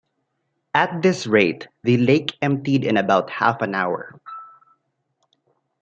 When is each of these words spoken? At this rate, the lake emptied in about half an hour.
At 0.73 1.03
this 1.03 1.27
rate, 1.27 1.67
the 1.83 1.97
lake 1.97 2.35
emptied 2.41 2.85
in 2.85 2.97
about 2.97 3.29
half 3.29 3.61
an 3.61 3.75
hour. 3.75 4.19